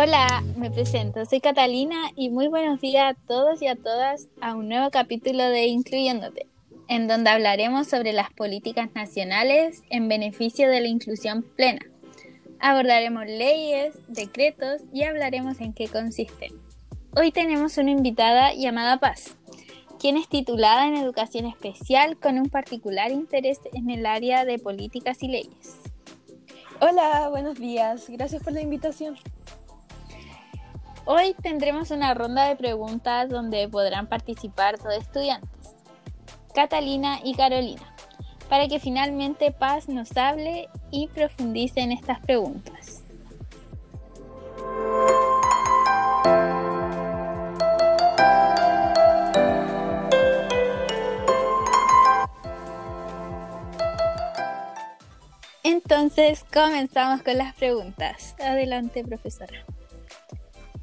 Hola, 0.00 0.44
me 0.56 0.70
presento, 0.70 1.24
soy 1.26 1.40
Catalina 1.40 2.12
y 2.14 2.30
muy 2.30 2.46
buenos 2.46 2.80
días 2.80 3.16
a 3.16 3.26
todos 3.26 3.60
y 3.60 3.66
a 3.66 3.74
todas 3.74 4.28
a 4.40 4.54
un 4.54 4.68
nuevo 4.68 4.92
capítulo 4.92 5.42
de 5.42 5.66
Incluyéndote, 5.66 6.46
en 6.86 7.08
donde 7.08 7.30
hablaremos 7.30 7.88
sobre 7.88 8.12
las 8.12 8.32
políticas 8.32 8.94
nacionales 8.94 9.82
en 9.90 10.06
beneficio 10.06 10.68
de 10.68 10.82
la 10.82 10.86
inclusión 10.86 11.42
plena. 11.42 11.80
Abordaremos 12.60 13.26
leyes, 13.26 13.96
decretos 14.06 14.82
y 14.92 15.02
hablaremos 15.02 15.60
en 15.60 15.72
qué 15.72 15.88
consisten. 15.88 16.52
Hoy 17.16 17.32
tenemos 17.32 17.76
una 17.76 17.90
invitada 17.90 18.54
llamada 18.54 19.00
Paz, 19.00 19.36
quien 19.98 20.16
es 20.16 20.28
titulada 20.28 20.86
en 20.86 20.94
Educación 20.94 21.44
Especial 21.44 22.16
con 22.18 22.38
un 22.38 22.50
particular 22.50 23.10
interés 23.10 23.58
en 23.72 23.90
el 23.90 24.06
área 24.06 24.44
de 24.44 24.60
políticas 24.60 25.24
y 25.24 25.26
leyes. 25.26 25.80
Hola, 26.80 27.30
buenos 27.30 27.58
días. 27.58 28.08
Gracias 28.08 28.44
por 28.44 28.52
la 28.52 28.60
invitación. 28.60 29.16
Hoy 31.10 31.34
tendremos 31.42 31.90
una 31.90 32.12
ronda 32.12 32.46
de 32.48 32.56
preguntas 32.56 33.30
donde 33.30 33.66
podrán 33.66 34.08
participar 34.08 34.76
dos 34.76 34.92
estudiantes, 34.92 35.74
Catalina 36.54 37.20
y 37.24 37.34
Carolina, 37.34 37.94
para 38.50 38.68
que 38.68 38.78
finalmente 38.78 39.50
Paz 39.50 39.88
nos 39.88 40.14
hable 40.18 40.68
y 40.90 41.08
profundice 41.08 41.80
en 41.80 41.92
estas 41.92 42.20
preguntas. 42.20 43.04
Entonces, 55.62 56.44
comenzamos 56.52 57.22
con 57.22 57.38
las 57.38 57.54
preguntas. 57.54 58.36
Adelante, 58.38 59.02
profesora. 59.04 59.64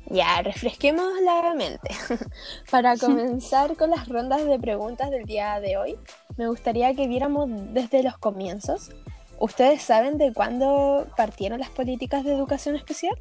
Ya, 0.10 0.42
refresquemos 0.42 1.06
la 1.22 1.54
mente. 1.56 1.90
Para 2.72 2.98
comenzar 2.98 3.76
con 3.76 3.90
las 3.90 4.08
rondas 4.08 4.46
de 4.46 4.60
preguntas 4.60 5.10
del 5.10 5.26
día 5.26 5.60
de 5.60 5.78
hoy, 5.78 5.96
me 6.38 6.48
gustaría 6.48 6.94
que 6.94 7.08
viéramos 7.08 7.50
desde 7.74 8.04
los 8.04 8.18
comienzos. 8.18 8.92
¿Ustedes 9.40 9.82
saben 9.82 10.18
de 10.18 10.34
cuándo 10.34 11.08
partieron 11.18 11.60
las 11.60 11.70
políticas 11.70 12.24
de 12.24 12.34
educación 12.34 12.76
especial? 12.76 13.16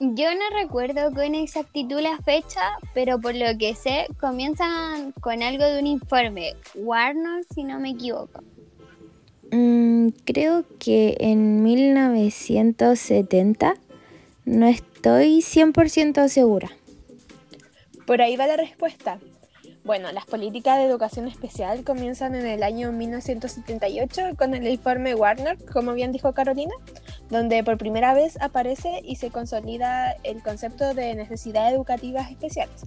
Yo 0.00 0.34
no 0.34 0.58
recuerdo 0.58 1.12
con 1.12 1.34
exactitud 1.34 2.00
la 2.00 2.18
fecha, 2.18 2.60
pero 2.94 3.20
por 3.20 3.34
lo 3.34 3.56
que 3.58 3.74
sé, 3.74 4.06
comienzan 4.18 5.12
con 5.20 5.42
algo 5.42 5.64
de 5.64 5.78
un 5.78 5.86
informe, 5.86 6.54
Warner, 6.74 7.44
si 7.54 7.64
no 7.64 7.78
me 7.78 7.90
equivoco. 7.90 8.42
Mm, 9.52 10.08
creo 10.24 10.64
que 10.78 11.16
en 11.20 11.62
1970 11.62 13.74
no 14.44 14.66
estoy 14.66 15.40
100% 15.40 16.28
segura. 16.28 16.70
Por 18.06 18.22
ahí 18.22 18.36
va 18.36 18.46
la 18.46 18.56
respuesta. 18.56 19.18
Bueno, 19.84 20.12
las 20.12 20.26
políticas 20.26 20.76
de 20.76 20.84
educación 20.84 21.26
especial 21.26 21.84
comienzan 21.84 22.34
en 22.34 22.46
el 22.46 22.62
año 22.62 22.92
1978 22.92 24.36
con 24.36 24.54
el 24.54 24.68
informe 24.68 25.14
Warner, 25.14 25.56
como 25.72 25.94
bien 25.94 26.12
dijo 26.12 26.34
Carolina, 26.34 26.74
donde 27.30 27.64
por 27.64 27.78
primera 27.78 28.12
vez 28.12 28.40
aparece 28.40 29.00
y 29.02 29.16
se 29.16 29.30
consolida 29.30 30.12
el 30.22 30.42
concepto 30.42 30.92
de 30.92 31.14
necesidades 31.14 31.74
educativas 31.74 32.30
especiales 32.30 32.84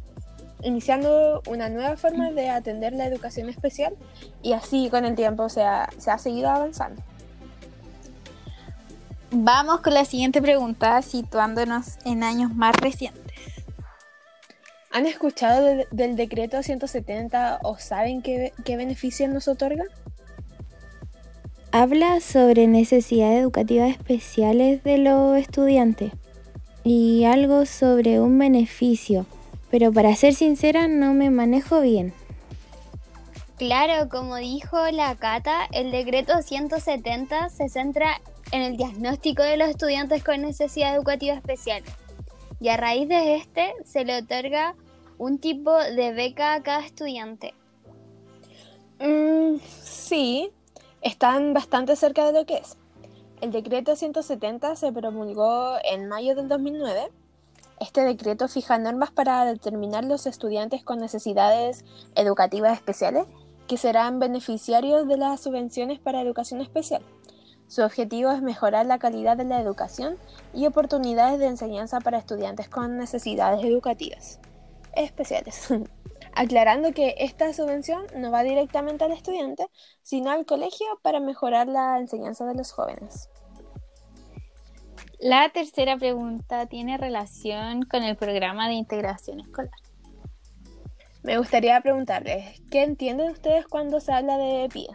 iniciando 0.63 1.41
una 1.47 1.69
nueva 1.69 1.97
forma 1.97 2.31
de 2.31 2.49
atender 2.49 2.93
la 2.93 3.05
educación 3.05 3.49
especial 3.49 3.95
y 4.41 4.53
así 4.53 4.89
con 4.89 5.05
el 5.05 5.15
tiempo 5.15 5.49
se 5.49 5.61
ha, 5.63 5.89
se 5.97 6.09
ha 6.09 6.17
seguido 6.17 6.49
avanzando. 6.49 7.03
Vamos 9.35 9.81
con 9.81 9.93
la 9.93 10.05
siguiente 10.05 10.41
pregunta, 10.41 11.01
situándonos 11.01 11.97
en 12.05 12.23
años 12.23 12.53
más 12.55 12.75
recientes. 12.75 13.21
¿Han 14.91 15.05
escuchado 15.07 15.85
del 15.91 16.15
decreto 16.15 16.61
170 16.61 17.59
o 17.63 17.77
saben 17.77 18.21
qué, 18.21 18.53
qué 18.63 18.77
beneficios 18.77 19.29
nos 19.29 19.47
otorga? 19.47 19.85
Habla 21.71 22.19
sobre 22.21 22.67
necesidades 22.67 23.41
educativas 23.41 23.89
especiales 23.89 24.83
de 24.83 24.99
los 24.99 25.37
estudiantes 25.37 26.11
y 26.83 27.25
algo 27.25 27.65
sobre 27.65 28.19
un 28.19 28.37
beneficio 28.37 29.25
pero 29.73 29.91
para 29.91 30.15
ser 30.15 30.35
sincera 30.35 30.87
no 30.87 31.15
me 31.15 31.31
manejo 31.31 31.81
bien. 31.81 32.13
Claro, 33.57 34.07
como 34.07 34.35
dijo 34.35 34.77
la 34.91 35.15
Cata, 35.15 35.65
el 35.71 35.89
decreto 35.89 36.43
170 36.43 37.49
se 37.49 37.69
centra 37.69 38.21
en 38.53 38.61
el 38.61 38.77
diagnóstico 38.77 39.41
de 39.41 39.57
los 39.57 39.67
estudiantes 39.67 40.23
con 40.23 40.41
necesidad 40.41 40.95
educativa 40.95 41.33
especial 41.33 41.81
y 42.59 42.69
a 42.69 42.77
raíz 42.77 43.09
de 43.09 43.35
este 43.35 43.73
se 43.83 44.05
le 44.05 44.19
otorga 44.19 44.75
un 45.17 45.39
tipo 45.39 45.75
de 45.75 46.13
beca 46.13 46.53
a 46.53 46.61
cada 46.61 46.85
estudiante. 46.85 47.55
Mm, 48.99 49.57
sí, 49.59 50.51
están 51.01 51.55
bastante 51.55 51.95
cerca 51.95 52.25
de 52.25 52.39
lo 52.39 52.45
que 52.45 52.57
es. 52.57 52.77
El 53.41 53.51
decreto 53.51 53.95
170 53.95 54.75
se 54.75 54.93
promulgó 54.93 55.77
en 55.83 56.07
mayo 56.07 56.35
del 56.35 56.47
2009 56.47 57.09
este 57.79 58.01
decreto 58.01 58.47
fija 58.47 58.77
normas 58.77 59.11
para 59.11 59.43
determinar 59.45 60.05
los 60.05 60.27
estudiantes 60.27 60.83
con 60.83 60.99
necesidades 60.99 61.83
educativas 62.15 62.77
especiales 62.77 63.25
que 63.67 63.77
serán 63.77 64.19
beneficiarios 64.19 65.07
de 65.07 65.17
las 65.17 65.41
subvenciones 65.41 65.99
para 65.99 66.21
educación 66.21 66.61
especial. 66.61 67.01
Su 67.67 67.81
objetivo 67.83 68.31
es 68.31 68.41
mejorar 68.41 68.85
la 68.85 68.99
calidad 68.99 69.37
de 69.37 69.45
la 69.45 69.59
educación 69.59 70.17
y 70.53 70.65
oportunidades 70.67 71.39
de 71.39 71.47
enseñanza 71.47 71.99
para 71.99 72.17
estudiantes 72.17 72.69
con 72.69 72.97
necesidades 72.97 73.63
educativas 73.63 74.39
especiales. 74.95 75.69
Aclarando 76.35 76.93
que 76.93 77.15
esta 77.19 77.53
subvención 77.53 78.05
no 78.15 78.31
va 78.31 78.43
directamente 78.43 79.03
al 79.03 79.11
estudiante, 79.11 79.67
sino 80.01 80.31
al 80.31 80.45
colegio 80.45 80.87
para 81.01 81.19
mejorar 81.19 81.67
la 81.67 81.99
enseñanza 81.99 82.45
de 82.45 82.55
los 82.55 82.71
jóvenes. 82.71 83.29
La 85.19 85.49
tercera 85.49 85.95
pregunta 85.97 86.65
tiene 86.65 86.97
relación 86.97 87.83
con 87.83 88.03
el 88.03 88.17
programa 88.17 88.67
de 88.67 88.73
integración 88.73 89.39
escolar. 89.39 89.71
Me 91.21 91.37
gustaría 91.37 91.79
preguntarles, 91.79 92.61
¿qué 92.69 92.83
entienden 92.83 93.31
ustedes 93.31 93.65
cuando 93.67 94.01
se 94.01 94.11
habla 94.11 94.37
de 94.37 94.67
PIE? 94.67 94.89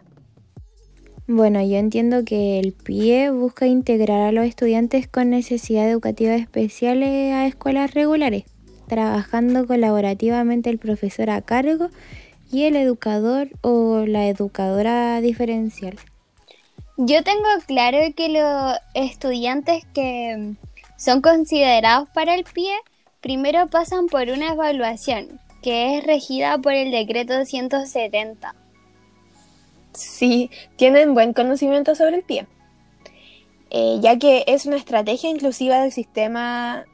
Bueno, 1.31 1.61
yo 1.61 1.77
entiendo 1.77 2.25
que 2.25 2.59
el 2.59 2.73
PIE 2.73 3.29
busca 3.29 3.67
integrar 3.67 4.23
a 4.23 4.33
los 4.33 4.47
estudiantes 4.47 5.09
con 5.09 5.29
necesidades 5.29 5.93
educativas 5.93 6.41
especiales 6.41 7.35
a 7.35 7.47
escuelas 7.47 7.93
regulares, 7.93 8.45
trabajando 8.87 9.67
colaborativamente 9.67 10.71
el 10.71 10.79
profesor 10.79 11.29
a 11.29 11.43
cargo 11.43 11.91
y 12.51 12.65
el 12.65 12.77
educador 12.77 13.51
o 13.61 14.07
la 14.07 14.27
educadora 14.27 15.21
diferencial. 15.21 15.99
Yo 16.97 17.23
tengo 17.23 17.45
claro 17.67 17.99
que 18.17 18.31
los 18.31 18.79
estudiantes 18.95 19.85
que 19.93 20.55
son 20.97 21.21
considerados 21.21 22.09
para 22.09 22.37
el 22.37 22.45
pie 22.45 22.75
primero 23.21 23.67
pasan 23.67 24.07
por 24.07 24.31
una 24.31 24.53
evaluación 24.53 25.39
que 25.63 25.99
es 25.99 26.07
regida 26.07 26.57
por 26.57 26.73
el 26.73 26.91
decreto 26.91 27.45
170. 27.45 28.55
Sí, 29.99 30.51
tienen 30.77 31.13
buen 31.13 31.33
conocimiento 31.33 31.97
sobre 31.97 32.19
el 32.19 32.23
pie, 32.23 32.47
eh, 33.71 33.99
ya 34.01 34.17
que 34.17 34.45
es 34.47 34.65
una 34.65 34.77
estrategia 34.77 35.29
inclusiva 35.29 35.81
del 35.81 35.91
sistema 35.91 36.85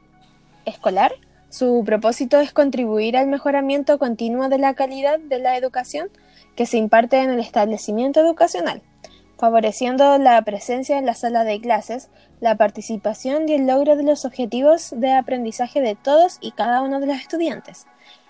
escolar. 0.65 1.13
Su 1.49 1.83
propósito 1.85 2.39
es 2.39 2.51
contribuir 2.51 3.15
al 3.15 3.27
mejoramiento 3.27 3.99
continuo 3.99 4.49
de 4.49 4.57
la 4.57 4.73
calidad 4.73 5.19
de 5.19 5.37
la 5.37 5.55
educación 5.55 6.09
que 6.55 6.65
se 6.65 6.77
imparte 6.77 7.21
en 7.21 7.29
el 7.29 7.39
establecimiento 7.39 8.21
educacional 8.21 8.81
favoreciendo 9.37 10.17
la 10.17 10.41
presencia 10.43 10.97
en 10.97 11.05
la 11.05 11.13
sala 11.13 11.43
de 11.43 11.59
clases, 11.59 12.09
la 12.39 12.55
participación 12.55 13.49
y 13.49 13.53
el 13.53 13.67
logro 13.67 13.97
de 13.97 14.03
los 14.03 14.25
objetivos 14.25 14.93
de 14.95 15.11
aprendizaje 15.11 15.81
de 15.81 15.95
todos 15.95 16.37
y 16.39 16.53
cada 16.53 16.81
uno 16.81 17.01
de 17.01 17.07
los 17.07 17.17
estudiantes, 17.17 17.85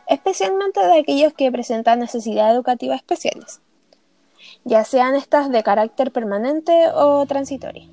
especialmente 0.08 0.84
de 0.84 1.00
aquellos 1.00 1.34
que 1.34 1.52
presentan 1.52 2.00
necesidades 2.00 2.56
educativas 2.56 2.98
especiales, 2.98 3.62
ya 4.66 4.84
sean 4.84 5.16
estas 5.16 5.50
de 5.50 5.64
carácter 5.64 6.12
permanente 6.12 6.90
o 6.94 7.26
transitoria. 7.28 7.88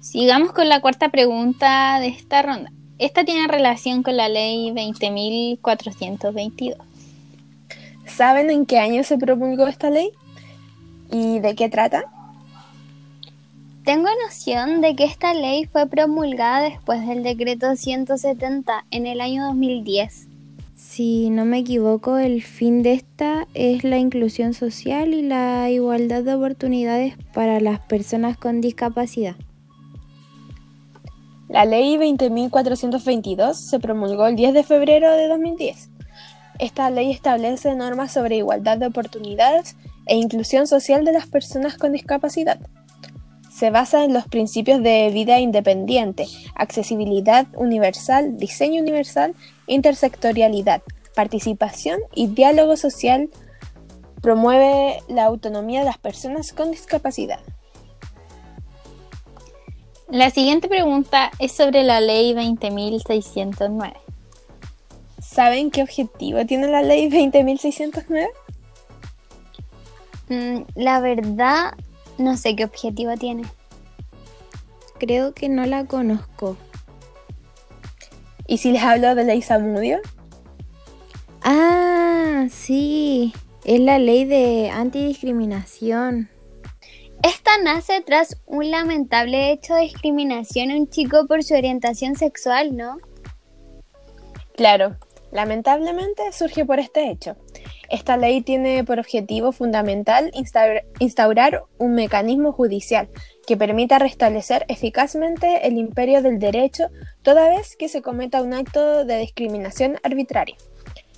Sigamos 0.00 0.52
con 0.52 0.68
la 0.68 0.80
cuarta 0.80 1.10
pregunta 1.10 2.00
de 2.00 2.08
esta 2.08 2.42
ronda. 2.42 2.72
Esta 2.98 3.24
tiene 3.24 3.46
relación 3.46 4.02
con 4.02 4.16
la 4.16 4.28
ley 4.28 4.72
20.422. 4.72 6.74
¿Saben 8.06 8.50
en 8.50 8.66
qué 8.66 8.80
año 8.80 9.04
se 9.04 9.16
promulgó 9.16 9.68
esta 9.68 9.90
ley? 9.90 10.10
¿Y 11.10 11.38
de 11.38 11.54
qué 11.54 11.68
trata? 11.68 12.06
Tengo 13.84 14.08
noción 14.24 14.80
de 14.80 14.96
que 14.96 15.04
esta 15.04 15.34
ley 15.34 15.66
fue 15.66 15.86
promulgada 15.86 16.62
después 16.62 17.06
del 17.06 17.22
decreto 17.22 17.76
170 17.76 18.86
en 18.90 19.06
el 19.06 19.20
año 19.20 19.44
2010. 19.46 20.31
Si 20.94 21.30
no 21.30 21.46
me 21.46 21.60
equivoco, 21.60 22.18
el 22.18 22.42
fin 22.42 22.82
de 22.82 22.92
esta 22.92 23.48
es 23.54 23.82
la 23.82 23.96
inclusión 23.96 24.52
social 24.52 25.14
y 25.14 25.22
la 25.22 25.70
igualdad 25.70 26.22
de 26.22 26.34
oportunidades 26.34 27.14
para 27.32 27.60
las 27.60 27.80
personas 27.80 28.36
con 28.36 28.60
discapacidad. 28.60 29.34
La 31.48 31.64
ley 31.64 31.96
20.422 31.96 33.54
se 33.54 33.80
promulgó 33.80 34.26
el 34.26 34.36
10 34.36 34.52
de 34.52 34.64
febrero 34.64 35.10
de 35.12 35.28
2010. 35.28 35.88
Esta 36.58 36.90
ley 36.90 37.10
establece 37.10 37.74
normas 37.74 38.12
sobre 38.12 38.36
igualdad 38.36 38.76
de 38.76 38.88
oportunidades 38.88 39.78
e 40.04 40.16
inclusión 40.16 40.66
social 40.66 41.06
de 41.06 41.12
las 41.12 41.26
personas 41.26 41.78
con 41.78 41.92
discapacidad. 41.92 42.60
Se 43.50 43.70
basa 43.70 44.04
en 44.04 44.12
los 44.12 44.26
principios 44.26 44.82
de 44.82 45.08
vida 45.10 45.40
independiente, 45.40 46.26
accesibilidad 46.54 47.46
universal, 47.54 48.36
diseño 48.36 48.82
universal, 48.82 49.34
intersectorialidad, 49.66 50.82
participación 51.14 52.00
y 52.14 52.28
diálogo 52.28 52.76
social. 52.76 53.30
Promueve 54.20 55.02
la 55.08 55.24
autonomía 55.24 55.80
de 55.80 55.86
las 55.86 55.98
personas 55.98 56.52
con 56.52 56.70
discapacidad. 56.70 57.40
La 60.08 60.30
siguiente 60.30 60.68
pregunta 60.68 61.30
es 61.38 61.52
sobre 61.52 61.84
la 61.84 62.00
ley 62.00 62.34
20.609. 62.34 63.94
¿Saben 65.18 65.70
qué 65.70 65.82
objetivo 65.82 66.44
tiene 66.44 66.68
la 66.68 66.82
ley 66.82 67.08
20.609? 67.08 68.28
Mm, 70.28 70.64
la 70.74 71.00
verdad, 71.00 71.74
no 72.18 72.36
sé 72.36 72.54
qué 72.54 72.64
objetivo 72.64 73.16
tiene. 73.16 73.44
Creo 74.98 75.32
que 75.32 75.48
no 75.48 75.64
la 75.64 75.86
conozco. 75.86 76.56
¿Y 78.46 78.58
si 78.58 78.72
les 78.72 78.82
hablo 78.82 79.14
de 79.14 79.24
ley 79.24 79.42
Samudio? 79.42 80.00
Ah, 81.42 82.46
sí. 82.50 83.32
Es 83.64 83.80
la 83.80 83.98
ley 83.98 84.24
de 84.24 84.70
antidiscriminación. 84.70 86.28
Esta 87.22 87.52
nace 87.62 88.00
tras 88.00 88.36
un 88.46 88.70
lamentable 88.72 89.52
hecho 89.52 89.74
de 89.74 89.82
discriminación 89.82 90.72
a 90.72 90.76
un 90.76 90.88
chico 90.88 91.26
por 91.28 91.44
su 91.44 91.54
orientación 91.54 92.16
sexual, 92.16 92.76
¿no? 92.76 92.96
Claro, 94.56 94.96
lamentablemente 95.30 96.22
surge 96.32 96.64
por 96.64 96.80
este 96.80 97.10
hecho. 97.10 97.36
Esta 97.88 98.16
ley 98.16 98.40
tiene 98.40 98.82
por 98.82 98.98
objetivo 98.98 99.52
fundamental 99.52 100.32
instaurar 100.98 101.62
un 101.78 101.94
mecanismo 101.94 102.52
judicial 102.52 103.08
que 103.46 103.56
permita 103.56 103.98
restablecer 103.98 104.64
eficazmente 104.68 105.66
el 105.66 105.76
imperio 105.76 106.22
del 106.22 106.38
derecho 106.38 106.88
toda 107.22 107.48
vez 107.48 107.76
que 107.76 107.88
se 107.88 108.02
cometa 108.02 108.42
un 108.42 108.54
acto 108.54 109.04
de 109.04 109.18
discriminación 109.18 109.98
arbitraria. 110.02 110.56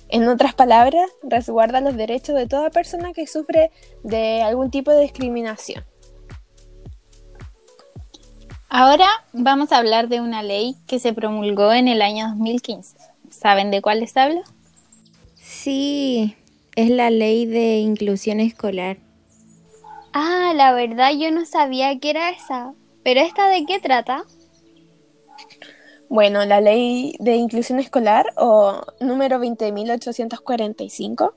En 0.09 0.27
otras 0.27 0.53
palabras, 0.53 1.09
resguarda 1.23 1.81
los 1.81 1.95
derechos 1.95 2.35
de 2.35 2.47
toda 2.47 2.69
persona 2.69 3.13
que 3.13 3.27
sufre 3.27 3.71
de 4.03 4.41
algún 4.41 4.69
tipo 4.69 4.91
de 4.91 5.01
discriminación. 5.01 5.83
Ahora 8.69 9.07
vamos 9.31 9.71
a 9.71 9.77
hablar 9.77 10.09
de 10.09 10.21
una 10.21 10.43
ley 10.43 10.75
que 10.87 10.99
se 10.99 11.13
promulgó 11.13 11.71
en 11.71 11.87
el 11.87 12.01
año 12.01 12.27
2015. 12.29 12.97
¿Saben 13.29 13.71
de 13.71 13.81
cuál 13.81 14.01
les 14.01 14.15
hablo? 14.17 14.41
Sí, 15.35 16.35
es 16.75 16.89
la 16.89 17.09
ley 17.09 17.45
de 17.45 17.77
inclusión 17.77 18.39
escolar. 18.39 18.97
Ah, 20.17 20.53
la 20.55 20.71
verdad 20.71 21.11
yo 21.11 21.29
no 21.29 21.45
sabía 21.45 21.99
que 21.99 22.09
era 22.09 22.29
esa. 22.29 22.73
¿Pero 23.03 23.19
esta 23.19 23.49
de 23.49 23.65
qué 23.65 23.81
trata? 23.81 24.23
Bueno, 26.07 26.45
la 26.45 26.61
ley 26.61 27.17
de 27.19 27.35
inclusión 27.35 27.79
escolar, 27.79 28.31
o 28.37 28.81
número 29.01 29.39
20.845, 29.39 31.33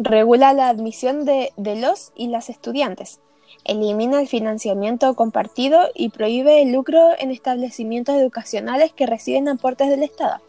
regula 0.00 0.52
la 0.54 0.68
admisión 0.68 1.24
de, 1.24 1.52
de 1.56 1.76
los 1.76 2.12
y 2.16 2.26
las 2.26 2.50
estudiantes 2.50 3.20
elimina 3.64 4.20
el 4.20 4.28
financiamiento 4.28 5.14
compartido 5.14 5.88
y 5.94 6.10
prohíbe 6.10 6.62
el 6.62 6.72
lucro 6.72 7.10
en 7.18 7.30
establecimientos 7.30 8.16
educacionales 8.16 8.92
que 8.92 9.06
reciben 9.06 9.48
aportes 9.48 9.88
del 9.88 10.02
Estado. 10.02 10.40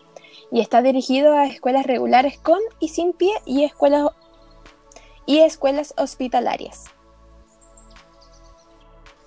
Y 0.51 0.61
está 0.61 0.81
dirigido 0.81 1.33
a 1.33 1.45
escuelas 1.45 1.85
regulares 1.85 2.37
con 2.37 2.59
y 2.79 2.89
sin 2.89 3.13
pie 3.13 3.33
y 3.45 3.63
escuelas, 3.63 4.09
y 5.25 5.39
escuelas 5.39 5.93
hospitalarias. 5.97 6.96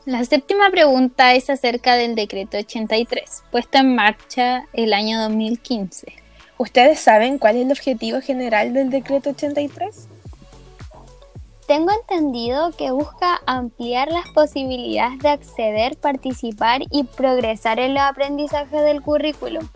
La 0.06 0.24
séptima 0.24 0.70
pregunta 0.70 1.34
es 1.34 1.50
acerca 1.50 1.94
del 1.94 2.14
decreto 2.14 2.56
83, 2.56 3.44
puesto 3.50 3.76
en 3.76 3.94
marcha 3.94 4.64
el 4.72 4.94
año 4.94 5.20
2015. 5.20 6.14
¿Ustedes 6.56 7.00
saben 7.00 7.36
cuál 7.36 7.56
es 7.56 7.66
el 7.66 7.72
objetivo 7.72 8.22
general 8.22 8.72
del 8.72 8.88
decreto 8.88 9.30
83? 9.30 10.08
Tengo 11.66 11.90
entendido 11.92 12.70
que 12.78 12.92
busca 12.92 13.42
ampliar 13.44 14.10
las 14.10 14.26
posibilidades 14.30 15.18
de 15.18 15.28
acceder, 15.28 15.98
participar 15.98 16.80
y 16.90 17.04
progresar 17.04 17.78
en 17.78 17.92
los 17.92 18.02
aprendizajes 18.02 18.82
del 18.82 19.02
currículum 19.02 19.68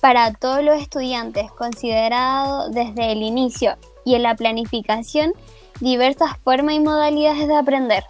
para 0.00 0.32
todos 0.32 0.64
los 0.64 0.82
estudiantes, 0.82 1.48
considerado 1.52 2.70
desde 2.70 3.12
el 3.12 3.22
inicio 3.22 3.76
y 4.04 4.16
en 4.16 4.24
la 4.24 4.34
planificación 4.34 5.32
diversas 5.80 6.38
formas 6.42 6.74
y 6.74 6.80
modalidades 6.80 7.46
de 7.46 7.56
aprender. 7.56 8.04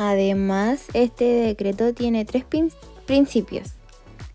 Además, 0.00 0.84
este 0.94 1.24
decreto 1.24 1.92
tiene 1.92 2.24
tres 2.24 2.44
principios. 3.04 3.72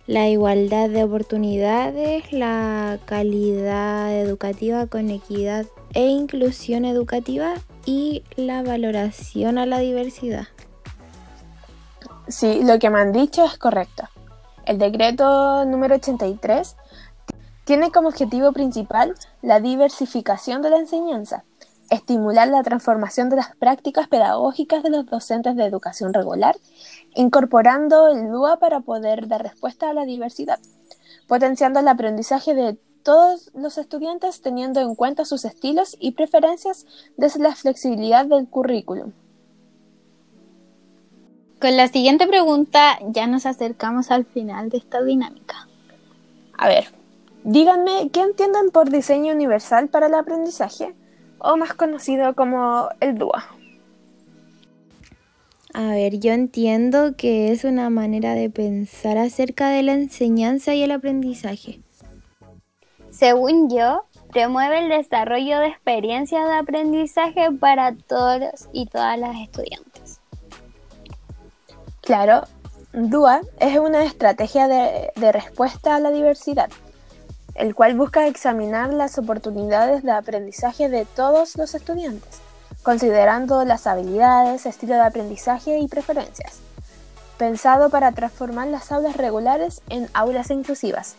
La 0.07 0.27
igualdad 0.27 0.89
de 0.89 1.06
oportunidades, 1.06 2.33
la 2.33 3.00
calidad 3.06 4.13
educativa 4.13 4.88
con 4.88 5.10
equidad 5.10 5.65
e 5.94 6.07
inclusión 6.07 6.83
educativa 6.83 7.54
y 7.86 8.24
la 8.36 8.62
valoración 8.62 9.57
a 9.57 9.65
la 9.65 9.80
diversidad. 9.80 10.48
Sí, 12.27 12.62
lo 12.62 12.77
que 12.77 12.89
me 12.89 13.00
han 13.00 13.13
dicho 13.13 13.45
es 13.45 13.57
correcto. 13.57 14.04
El 14.65 14.80
decreto 14.80 15.63
número 15.63 15.95
83 15.95 16.75
tiene 17.63 17.89
como 17.89 18.10
objetivo 18.10 18.51
principal 18.51 19.15
la 19.42 19.62
diversificación 19.62 20.62
de 20.62 20.71
la 20.71 20.77
enseñanza, 20.80 21.45
estimular 21.93 22.47
la 22.47 22.63
transformación 22.63 23.29
de 23.29 23.37
las 23.37 23.55
prácticas 23.55 24.07
pedagógicas 24.07 24.83
de 24.83 24.89
los 24.89 25.05
docentes 25.05 25.55
de 25.55 25.65
educación 25.65 26.13
regular, 26.13 26.55
incorporando 27.15 28.07
el 28.07 28.29
DUA 28.29 28.57
para 28.57 28.79
poder 28.79 29.27
dar 29.27 29.43
respuesta 29.43 29.89
a 29.89 29.93
la 29.93 30.05
diversidad, 30.05 30.59
potenciando 31.27 31.79
el 31.79 31.88
aprendizaje 31.88 32.53
de 32.53 32.77
todos 33.03 33.51
los 33.53 33.77
estudiantes 33.77 34.41
teniendo 34.41 34.79
en 34.79 34.95
cuenta 34.95 35.25
sus 35.25 35.45
estilos 35.45 35.95
y 36.00 36.12
preferencias 36.12 36.85
desde 37.17 37.39
la 37.41 37.53
flexibilidad 37.53 38.25
del 38.25 38.47
currículum. 38.47 39.12
Con 41.59 41.77
la 41.77 41.88
siguiente 41.88 42.27
pregunta 42.27 42.97
ya 43.07 43.27
nos 43.27 43.45
acercamos 43.45 44.12
al 44.12 44.25
final 44.25 44.69
de 44.69 44.77
esta 44.77 45.01
dinámica. 45.01 45.67
A 46.57 46.67
ver, 46.67 46.88
díganme, 47.43 48.09
¿qué 48.12 48.21
entienden 48.21 48.71
por 48.71 48.89
diseño 48.89 49.33
universal 49.33 49.89
para 49.89 50.07
el 50.07 50.13
aprendizaje? 50.15 50.95
O 51.43 51.55
más 51.57 51.75
conocido 51.75 52.33
como 52.33 52.89
el 53.00 53.15
DUA. 53.19 53.45
A 55.75 55.88
ver, 55.88 56.19
yo 56.19 56.31
entiendo 56.31 57.15
que 57.17 57.51
es 57.51 57.63
una 57.63 57.89
manera 57.89 58.33
de 58.33 58.50
pensar 58.50 59.17
acerca 59.17 59.69
de 59.69 59.83
la 59.83 59.93
enseñanza 59.93 60.73
y 60.73 60.83
el 60.83 60.91
aprendizaje. 60.91 61.81
Según 63.09 63.69
yo, 63.69 64.05
promueve 64.31 64.79
el 64.79 64.89
desarrollo 64.89 65.59
de 65.59 65.67
experiencias 65.67 66.47
de 66.47 66.55
aprendizaje 66.55 67.51
para 67.51 67.95
todos 67.95 68.69
y 68.71 68.85
todas 68.88 69.19
las 69.19 69.35
estudiantes. 69.38 70.19
Claro, 72.01 72.43
DUA 72.93 73.41
es 73.59 73.79
una 73.79 74.03
estrategia 74.03 74.67
de, 74.67 75.12
de, 75.15 75.31
respuesta 75.31 75.95
a 75.95 76.00
la 76.00 76.12
diversidad, 76.12 76.69
el 77.55 77.75
cual 77.75 77.95
busca 77.95 78.27
examinar 78.27 78.93
las 78.93 79.17
oportunidades 79.17 80.03
de 80.03 80.12
aprendizaje 80.12 80.89
de 80.89 81.05
todos 81.05 81.55
los 81.55 81.75
estudiantes, 81.75 82.39
considerando 82.81 83.63
las 83.65 83.88
habilidades, 83.88 84.65
estilo 84.65 84.95
de 84.95 85.01
aprendizaje 85.01 85.79
y 85.79 85.88
preferencias, 85.88 86.60
pensado 87.38 87.89
para 87.89 88.12
transformar 88.12 88.67
las 88.67 88.91
aulas 88.91 89.17
regulares 89.17 89.81
en 89.89 90.10
aulas 90.13 90.50
inclusivas. 90.50 91.15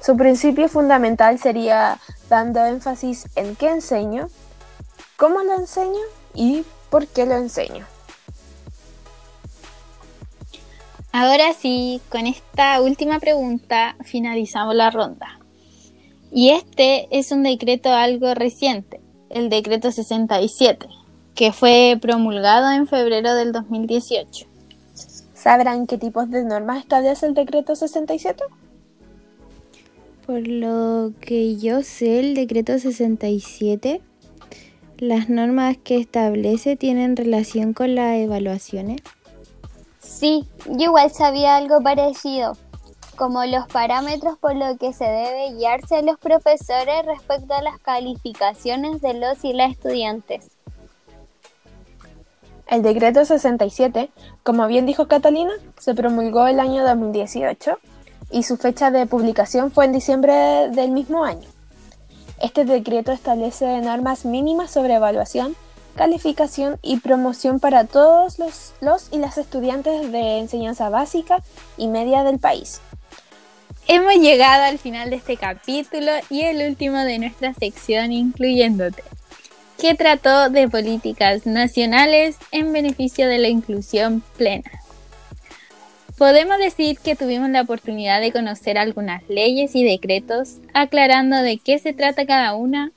Su 0.00 0.16
principio 0.16 0.68
fundamental 0.68 1.38
sería 1.38 1.98
dando 2.28 2.64
énfasis 2.64 3.28
en 3.36 3.56
qué 3.56 3.68
enseño, 3.70 4.28
cómo 5.16 5.42
lo 5.42 5.54
enseño 5.54 6.00
y 6.34 6.64
por 6.90 7.06
qué 7.06 7.26
lo 7.26 7.34
enseño. 7.34 7.84
Ahora 11.10 11.52
sí, 11.52 12.00
con 12.10 12.26
esta 12.26 12.80
última 12.80 13.18
pregunta 13.18 13.96
finalizamos 14.04 14.74
la 14.74 14.90
ronda. 14.90 15.38
Y 16.30 16.50
este 16.50 17.08
es 17.10 17.32
un 17.32 17.42
decreto 17.42 17.90
algo 17.90 18.34
reciente, 18.34 19.00
el 19.30 19.48
decreto 19.48 19.90
67, 19.90 20.86
que 21.34 21.52
fue 21.52 21.98
promulgado 22.00 22.70
en 22.70 22.86
febrero 22.86 23.34
del 23.34 23.52
2018. 23.52 24.46
¿Sabrán 25.34 25.86
qué 25.86 25.98
tipos 25.98 26.28
de 26.30 26.44
normas 26.44 26.80
establece 26.80 27.26
el 27.26 27.34
decreto 27.34 27.74
67? 27.74 28.44
Por 30.26 30.46
lo 30.46 31.12
que 31.20 31.56
yo 31.56 31.82
sé, 31.82 32.20
el 32.20 32.34
decreto 32.34 32.78
67, 32.78 34.02
las 34.98 35.30
normas 35.30 35.78
que 35.78 35.96
establece 35.96 36.76
tienen 36.76 37.16
relación 37.16 37.72
con 37.72 37.94
las 37.94 38.16
evaluaciones. 38.16 39.00
Sí, 40.00 40.44
yo 40.66 40.86
igual 40.86 41.10
sabía 41.10 41.56
algo 41.56 41.80
parecido. 41.80 42.56
Como 43.18 43.44
los 43.44 43.66
parámetros 43.66 44.38
por 44.38 44.54
los 44.54 44.78
que 44.78 44.92
se 44.92 45.04
debe 45.04 45.54
guiarse 45.54 45.96
a 45.96 46.02
los 46.02 46.18
profesores 46.18 47.04
respecto 47.04 47.52
a 47.52 47.62
las 47.62 47.78
calificaciones 47.80 49.00
de 49.02 49.14
los 49.14 49.44
y 49.44 49.52
las 49.52 49.72
estudiantes. 49.72 50.50
El 52.68 52.82
decreto 52.82 53.24
67, 53.24 54.10
como 54.44 54.66
bien 54.68 54.86
dijo 54.86 55.08
Catalina, 55.08 55.52
se 55.78 55.94
promulgó 55.94 56.46
el 56.46 56.60
año 56.60 56.84
2018 56.84 57.78
y 58.30 58.44
su 58.44 58.56
fecha 58.56 58.90
de 58.90 59.06
publicación 59.06 59.72
fue 59.72 59.86
en 59.86 59.92
diciembre 59.92 60.68
del 60.70 60.92
mismo 60.92 61.24
año. 61.24 61.48
Este 62.40 62.64
decreto 62.64 63.10
establece 63.10 63.80
normas 63.80 64.26
mínimas 64.26 64.70
sobre 64.70 64.94
evaluación, 64.94 65.56
calificación 65.96 66.78
y 66.82 67.00
promoción 67.00 67.58
para 67.58 67.84
todos 67.84 68.38
los, 68.38 68.74
los 68.80 69.08
y 69.10 69.18
las 69.18 69.38
estudiantes 69.38 70.12
de 70.12 70.38
enseñanza 70.38 70.88
básica 70.88 71.42
y 71.76 71.88
media 71.88 72.22
del 72.22 72.38
país. 72.38 72.80
Hemos 73.90 74.16
llegado 74.16 74.64
al 74.64 74.78
final 74.78 75.08
de 75.08 75.16
este 75.16 75.38
capítulo 75.38 76.12
y 76.28 76.42
el 76.42 76.68
último 76.68 76.98
de 76.98 77.18
nuestra 77.18 77.54
sección 77.54 78.12
incluyéndote, 78.12 79.02
que 79.80 79.94
trató 79.94 80.50
de 80.50 80.68
políticas 80.68 81.46
nacionales 81.46 82.36
en 82.52 82.74
beneficio 82.74 83.26
de 83.26 83.38
la 83.38 83.48
inclusión 83.48 84.22
plena. 84.36 84.70
Podemos 86.18 86.58
decir 86.58 86.98
que 86.98 87.16
tuvimos 87.16 87.48
la 87.48 87.62
oportunidad 87.62 88.20
de 88.20 88.30
conocer 88.30 88.76
algunas 88.76 89.26
leyes 89.30 89.74
y 89.74 89.82
decretos, 89.84 90.58
aclarando 90.74 91.38
de 91.38 91.56
qué 91.56 91.78
se 91.78 91.94
trata 91.94 92.26
cada 92.26 92.54
una. 92.56 92.92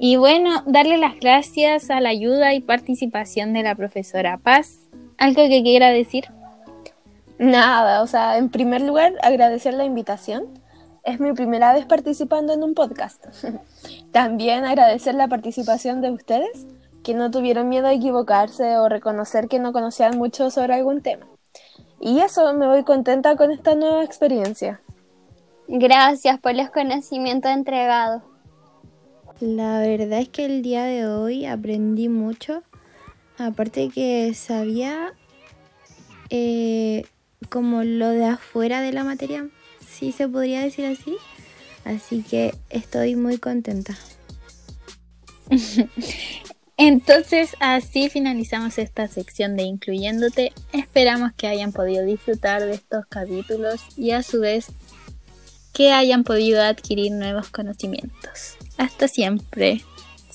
Y 0.00 0.16
bueno, 0.16 0.64
darle 0.66 0.98
las 0.98 1.20
gracias 1.20 1.90
a 1.90 2.00
la 2.00 2.08
ayuda 2.08 2.52
y 2.52 2.60
participación 2.60 3.52
de 3.52 3.62
la 3.62 3.76
profesora 3.76 4.38
Paz. 4.38 4.88
¿Algo 5.18 5.46
que 5.48 5.62
quiera 5.62 5.90
decir? 5.90 6.24
Nada, 7.38 8.02
o 8.02 8.06
sea, 8.06 8.38
en 8.38 8.48
primer 8.48 8.82
lugar, 8.82 9.14
agradecer 9.22 9.74
la 9.74 9.84
invitación. 9.84 10.46
Es 11.02 11.20
mi 11.20 11.32
primera 11.32 11.72
vez 11.74 11.84
participando 11.84 12.52
en 12.52 12.62
un 12.62 12.74
podcast. 12.74 13.24
También 14.12 14.64
agradecer 14.64 15.14
la 15.14 15.28
participación 15.28 16.00
de 16.00 16.10
ustedes, 16.10 16.66
que 17.02 17.14
no 17.14 17.30
tuvieron 17.30 17.68
miedo 17.68 17.88
a 17.88 17.92
equivocarse 17.92 18.78
o 18.78 18.88
reconocer 18.88 19.48
que 19.48 19.58
no 19.58 19.72
conocían 19.72 20.16
mucho 20.16 20.50
sobre 20.50 20.74
algún 20.74 21.02
tema. 21.02 21.26
Y 22.00 22.20
eso, 22.20 22.52
me 22.54 22.66
voy 22.66 22.84
contenta 22.84 23.36
con 23.36 23.50
esta 23.50 23.74
nueva 23.74 24.04
experiencia. 24.04 24.80
Gracias 25.68 26.38
por 26.38 26.54
los 26.54 26.70
conocimientos 26.70 27.50
entregados. 27.50 28.22
La 29.40 29.80
verdad 29.80 30.20
es 30.20 30.28
que 30.28 30.44
el 30.44 30.62
día 30.62 30.84
de 30.84 31.06
hoy 31.06 31.46
aprendí 31.46 32.08
mucho. 32.08 32.62
Aparte 33.38 33.88
que 33.88 34.32
sabía 34.34 35.12
eh, 36.30 37.04
como 37.54 37.84
lo 37.84 38.08
de 38.08 38.24
afuera 38.24 38.80
de 38.80 38.92
la 38.92 39.04
materia, 39.04 39.48
si 39.88 40.10
se 40.10 40.28
podría 40.28 40.60
decir 40.60 40.86
así. 40.86 41.16
Así 41.84 42.24
que 42.28 42.52
estoy 42.68 43.14
muy 43.14 43.38
contenta. 43.38 43.96
Entonces 46.76 47.54
así 47.60 48.10
finalizamos 48.10 48.78
esta 48.78 49.06
sección 49.06 49.56
de 49.56 49.62
Incluyéndote. 49.62 50.52
Esperamos 50.72 51.32
que 51.36 51.46
hayan 51.46 51.70
podido 51.70 52.04
disfrutar 52.04 52.60
de 52.60 52.72
estos 52.72 53.06
capítulos 53.06 53.82
y 53.96 54.10
a 54.10 54.24
su 54.24 54.40
vez 54.40 54.72
que 55.72 55.92
hayan 55.92 56.24
podido 56.24 56.60
adquirir 56.60 57.12
nuevos 57.12 57.50
conocimientos. 57.50 58.56
Hasta 58.78 59.06
siempre. 59.06 59.80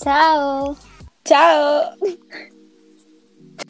Chao. 0.02 0.78
Chao. 1.26 1.96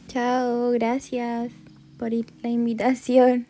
Chao, 0.08 0.70
gracias 0.70 1.52
por 2.00 2.12
la 2.42 2.50
invitación. 2.50 3.46